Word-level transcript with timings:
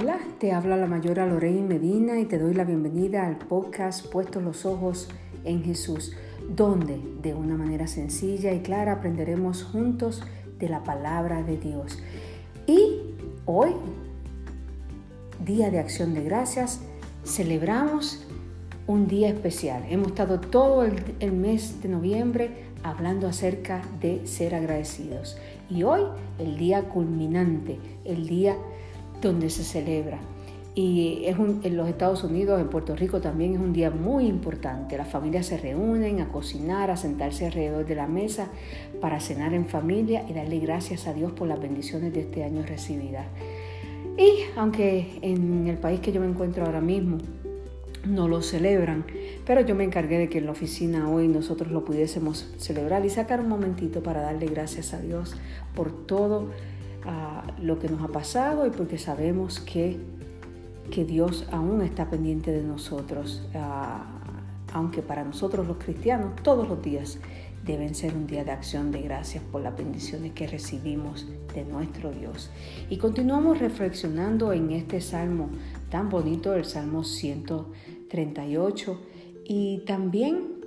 Hola, 0.00 0.20
te 0.38 0.52
habla 0.52 0.76
la 0.76 0.86
mayora 0.86 1.26
Lorraine 1.26 1.66
Medina 1.66 2.20
y 2.20 2.24
te 2.24 2.38
doy 2.38 2.54
la 2.54 2.62
bienvenida 2.62 3.26
al 3.26 3.36
podcast 3.36 4.06
Puestos 4.06 4.44
los 4.44 4.64
Ojos 4.64 5.08
en 5.44 5.64
Jesús, 5.64 6.14
donde 6.48 7.00
de 7.20 7.34
una 7.34 7.56
manera 7.56 7.88
sencilla 7.88 8.52
y 8.52 8.60
clara 8.60 8.92
aprenderemos 8.92 9.64
juntos 9.64 10.22
de 10.60 10.68
la 10.68 10.84
palabra 10.84 11.42
de 11.42 11.56
Dios. 11.56 11.98
Y 12.68 13.16
hoy, 13.44 13.70
Día 15.44 15.68
de 15.72 15.80
Acción 15.80 16.14
de 16.14 16.22
Gracias, 16.22 16.80
celebramos 17.24 18.24
un 18.86 19.08
día 19.08 19.30
especial. 19.30 19.82
Hemos 19.90 20.08
estado 20.08 20.38
todo 20.38 20.84
el, 20.84 21.32
mes 21.32 21.82
de 21.82 21.88
noviembre 21.88 22.50
hablando 22.84 23.26
acerca 23.26 23.82
de 24.00 24.28
ser 24.28 24.54
agradecidos. 24.54 25.36
Y 25.68 25.82
hoy, 25.82 26.02
el 26.38 26.56
día 26.56 26.88
culminante, 26.88 27.80
el 28.04 28.28
día 28.28 28.54
donde 29.20 29.50
se 29.50 29.64
celebra. 29.64 30.18
Y 30.74 31.24
es 31.24 31.36
en 31.38 31.76
los 31.76 31.88
Estados 31.88 32.22
Unidos, 32.22 32.60
en 32.60 32.68
Puerto 32.68 32.94
Rico 32.94 33.20
también 33.20 33.54
es 33.54 33.58
un 33.58 33.72
día 33.72 33.90
muy 33.90 34.26
importante. 34.26 34.96
Las 34.96 35.08
familias 35.08 35.46
se 35.46 35.58
reúnen 35.58 36.20
a 36.20 36.28
cocinar, 36.28 36.92
a 36.92 36.96
sentarse 36.96 37.46
alrededor 37.46 37.84
de 37.84 37.96
la 37.96 38.06
mesa 38.06 38.46
para 39.00 39.18
cenar 39.18 39.54
en 39.54 39.66
familia 39.66 40.24
y 40.28 40.34
darle 40.34 40.60
gracias 40.60 41.08
a 41.08 41.14
Dios 41.14 41.32
por 41.32 41.48
las 41.48 41.60
bendiciones 41.60 42.12
de 42.12 42.20
este 42.20 42.44
año 42.44 42.62
recibidas. 42.64 43.26
Y 44.16 44.44
aunque 44.56 45.18
en 45.22 45.66
el 45.66 45.78
país 45.78 45.98
que 45.98 46.12
yo 46.12 46.20
me 46.20 46.28
encuentro 46.28 46.64
ahora 46.64 46.80
mismo 46.80 47.18
no 48.06 48.28
lo 48.28 48.40
celebran, 48.40 49.04
pero 49.44 49.62
yo 49.62 49.74
me 49.74 49.84
encargué 49.84 50.18
de 50.18 50.28
que 50.28 50.38
en 50.38 50.46
la 50.46 50.52
oficina 50.52 51.10
hoy 51.10 51.26
nosotros 51.26 51.72
lo 51.72 51.84
pudiésemos 51.84 52.52
celebrar 52.56 53.04
y 53.04 53.10
sacar 53.10 53.40
un 53.40 53.48
momentito 53.48 54.02
para 54.02 54.22
darle 54.22 54.46
gracias 54.46 54.94
a 54.94 55.00
Dios 55.00 55.34
por 55.74 55.90
todo 56.06 56.50
lo 57.60 57.78
que 57.78 57.88
nos 57.88 58.02
ha 58.02 58.08
pasado 58.08 58.66
y 58.66 58.70
porque 58.70 58.98
sabemos 58.98 59.60
que, 59.60 59.98
que 60.90 61.04
Dios 61.04 61.46
aún 61.50 61.82
está 61.82 62.10
pendiente 62.10 62.50
de 62.50 62.62
nosotros, 62.62 63.42
aunque 64.72 65.02
para 65.02 65.24
nosotros 65.24 65.66
los 65.66 65.78
cristianos 65.78 66.36
todos 66.42 66.68
los 66.68 66.82
días 66.82 67.18
deben 67.64 67.94
ser 67.94 68.14
un 68.14 68.26
día 68.26 68.44
de 68.44 68.50
acción 68.52 68.90
de 68.90 69.02
gracias 69.02 69.42
por 69.44 69.60
las 69.60 69.76
bendiciones 69.76 70.32
que 70.32 70.46
recibimos 70.46 71.26
de 71.54 71.64
nuestro 71.64 72.10
Dios. 72.10 72.50
Y 72.88 72.96
continuamos 72.96 73.58
reflexionando 73.58 74.52
en 74.52 74.70
este 74.70 75.00
salmo 75.00 75.50
tan 75.90 76.08
bonito, 76.08 76.54
el 76.54 76.64
Salmo 76.64 77.04
138, 77.04 79.00
y 79.44 79.78
también 79.86 80.58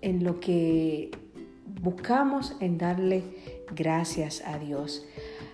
en 0.00 0.24
lo 0.24 0.40
que 0.40 1.10
buscamos 1.80 2.54
en 2.60 2.78
darle 2.78 3.24
gracias 3.74 4.42
a 4.46 4.58
Dios. 4.58 5.04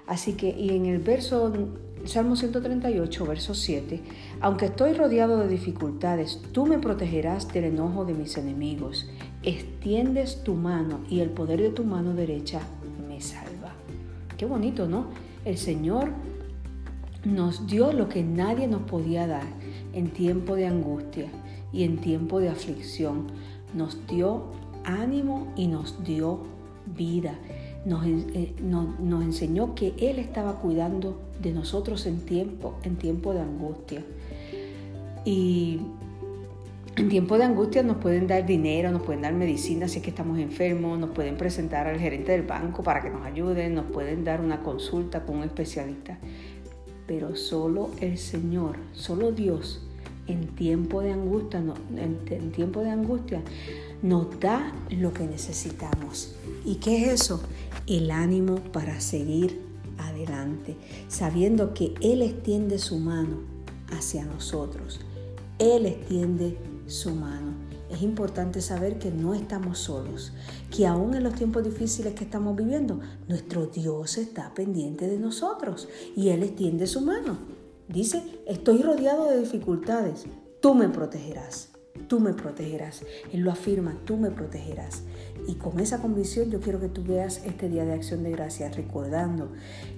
Así 0.07 0.33
que, 0.33 0.49
y 0.49 0.71
en 0.71 0.87
el 0.87 0.99
verso, 0.99 1.53
Salmo 2.05 2.37
138, 2.37 3.27
verso 3.27 3.55
7, 3.55 4.01
aunque 4.41 4.67
estoy 4.67 4.95
rodeado 4.95 5.39
de 5.39 5.49
dificultades, 5.49 6.41
tú 6.53 6.67
me 6.67 6.79
protegerás 6.79 7.53
del 7.53 7.65
enojo 7.65 8.05
de 8.05 8.15
mis 8.15 8.37
enemigos. 8.39 9.09
Extiendes 9.43 10.43
tu 10.45 10.55
mano 10.55 11.01
y 11.11 11.21
el 11.21 11.31
poder 11.31 11.61
de 11.61 11.71
tu 11.71 11.85
mano 11.85 12.15
derecha 12.15 12.61
me 13.07 13.21
salva. 13.21 13.75
Qué 14.37 14.47
bonito, 14.47 14.89
¿no? 14.89 15.09
El 15.45 15.59
Señor 15.59 16.11
nos 17.25 17.67
dio 17.67 17.93
lo 17.93 18.09
que 18.09 18.23
nadie 18.23 18.67
nos 18.67 18.83
podía 18.83 19.27
dar 19.27 19.47
en 19.93 20.09
tiempo 20.11 20.55
de 20.55 20.67
angustia 20.67 21.27
y 21.73 21.85
en 21.85 21.99
tiempo 21.99 22.41
de 22.41 22.49
aflicción. 22.49 23.27
Nos 23.75 24.07
dio 24.07 24.45
ánimo 24.89 25.53
y 25.57 25.67
nos 25.67 26.03
dio 26.03 26.41
vida. 26.97 27.35
Eh, 27.87 28.55
nos, 28.61 29.23
enseñó 29.23 29.75
que 29.75 29.95
Él 29.99 30.19
estaba 30.19 30.55
cuidando 30.57 31.21
de 31.41 31.53
nosotros 31.53 32.07
en 32.07 32.21
tiempo, 32.21 32.75
en 32.83 32.97
tiempo 32.97 33.33
de 33.33 33.41
angustia. 33.41 34.03
Y 35.25 35.81
en 36.97 37.09
tiempo 37.09 37.39
de 37.39 37.45
angustia 37.45 37.83
nos 37.83 37.99
pueden 37.99 38.27
dar 38.27 38.45
dinero, 38.45 38.91
nos 38.91 39.03
pueden 39.03 39.23
dar 39.23 39.33
medicina 39.33 39.87
si 39.89 39.99
es 39.99 40.05
que 40.05 40.11
estamos 40.11 40.39
enfermos, 40.39 40.99
nos 40.99 41.11
pueden 41.11 41.37
presentar 41.37 41.87
al 41.87 41.99
gerente 41.99 42.33
del 42.33 42.43
banco 42.43 42.83
para 42.83 43.03
que 43.03 43.11
nos 43.11 43.25
ayuden, 43.25 43.75
nos 43.75 43.87
pueden 43.87 44.25
dar 44.25 44.41
una 44.41 44.63
consulta 44.63 45.25
con 45.25 45.37
un 45.37 45.45
especialista. 45.45 46.19
Pero 47.07 47.37
solo 47.37 47.91
el 48.01 48.19
Señor, 48.19 48.77
solo 48.93 49.33
Dios 49.33 49.88
en 50.29 50.55
tiempo 50.55 51.01
de 51.01 51.13
angustia, 51.13 51.63
en 51.97 52.53
tiempo 52.53 52.81
de 52.81 52.91
angustia 52.91 53.43
nos 54.03 54.39
da 54.39 54.73
lo 54.91 55.13
que 55.13 55.27
necesitamos. 55.27 56.35
¿Y 56.65 56.77
qué 56.77 57.05
es 57.07 57.23
eso? 57.23 57.41
El 57.87 58.11
ánimo 58.11 58.57
para 58.73 59.01
seguir 59.01 59.61
adelante, 59.99 60.77
sabiendo 61.09 61.75
que 61.75 61.95
Él 62.01 62.23
extiende 62.23 62.79
su 62.79 62.99
mano 62.99 63.39
hacia 63.91 64.25
nosotros. 64.25 65.01
Él 65.59 65.87
extiende 65.87 66.57
su 66.87 67.15
mano. 67.15 67.53
Es 67.91 68.03
importante 68.03 68.61
saber 68.61 68.99
que 68.99 69.11
no 69.11 69.35
estamos 69.35 69.79
solos, 69.79 70.33
que 70.71 70.87
aún 70.87 71.15
en 71.15 71.25
los 71.25 71.35
tiempos 71.35 71.65
difíciles 71.65 72.15
que 72.15 72.25
estamos 72.25 72.55
viviendo, 72.55 73.01
nuestro 73.29 73.67
Dios 73.67 74.19
está 74.19 74.53
pendiente 74.55 75.09
de 75.09 75.19
nosotros 75.19 75.89
y 76.15 76.29
Él 76.29 76.43
extiende 76.43 76.87
su 76.87 77.01
mano. 77.01 77.58
Dice, 77.89 78.23
estoy 78.47 78.83
rodeado 78.83 79.31
de 79.31 79.41
dificultades, 79.41 80.27
tú 80.61 80.75
me 80.75 80.89
protegerás 80.89 81.71
tú 82.07 82.21
me 82.21 82.33
protegerás. 82.33 83.05
Él 83.33 83.41
lo 83.41 83.51
afirma, 83.51 83.97
tú 84.05 84.17
me 84.17 84.31
protegerás. 84.31 85.03
Y 85.47 85.55
con 85.55 85.81
esa 85.81 86.01
convicción 86.01 86.51
yo 86.51 86.61
quiero 86.61 86.81
que 86.81 86.89
tú 86.89 87.03
veas 87.03 87.43
este 87.45 87.69
día 87.69 87.85
de 87.85 87.95
acción 87.95 88.23
de 88.23 88.31
gracias, 88.31 88.77
recordando 88.77 89.53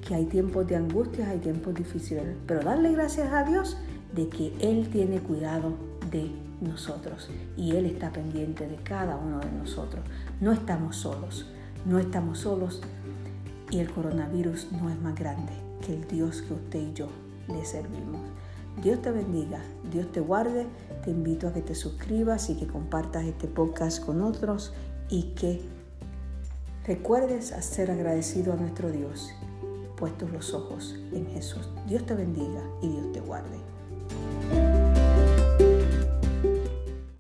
que 0.07 0.15
hay 0.15 0.27
tiempos 0.27 0.67
de 0.67 0.77
angustia, 0.77 1.31
hay 1.31 1.39
tiempos 1.39 1.75
difíciles, 1.75 2.25
pero 2.47 2.63
darle 2.63 2.93
gracias 2.93 3.33
a 3.33 3.45
Dios 3.45 3.77
de 4.15 4.29
que 4.29 4.53
Él 4.61 4.89
tiene 4.91 5.21
cuidado 5.21 5.75
de 6.11 6.31
nosotros 6.61 7.31
y 7.57 7.73
Él 7.73 7.87
está 7.87 8.13
pendiente 8.13 8.67
de 8.67 8.77
cada 8.77 9.17
uno 9.17 9.41
de 9.41 9.51
nosotros. 9.53 10.05
No 10.41 10.53
estamos 10.53 10.97
solos, 10.97 11.47
no 11.85 11.99
estamos 11.99 12.41
solos 12.41 12.81
y 13.71 13.79
el 13.79 13.91
coronavirus 13.91 14.69
no 14.73 14.91
es 14.91 15.01
más 15.01 15.15
grande 15.15 15.53
que 15.85 15.95
el 15.95 16.07
Dios 16.07 16.43
que 16.43 16.55
usted 16.55 16.81
y 16.81 16.93
yo 16.93 17.09
le 17.51 17.65
servimos. 17.65 18.21
Dios 18.83 19.03
te 19.03 19.11
bendiga, 19.11 19.61
Dios 19.91 20.11
te 20.13 20.21
guarde. 20.21 20.67
Te 21.05 21.11
invito 21.11 21.49
a 21.49 21.53
que 21.53 21.63
te 21.63 21.75
suscribas 21.75 22.51
y 22.51 22.57
que 22.57 22.67
compartas 22.67 23.25
este 23.25 23.47
podcast 23.47 24.05
con 24.05 24.23
otros 24.23 24.73
y 25.09 25.35
que 25.35 25.61
recuerdes 26.87 27.53
a 27.53 27.63
ser 27.63 27.91
agradecido 27.91 28.53
a 28.53 28.57
nuestro 28.57 28.91
Dios, 28.91 29.31
puestos 29.97 30.31
los 30.31 30.55
ojos 30.55 30.97
en 31.13 31.27
Jesús. 31.27 31.69
Dios 31.87 32.05
te 32.07 32.15
bendiga 32.15 32.63
y 32.83 32.89
Dios 32.89 33.13
te 33.13 33.21
guarde. 33.21 34.60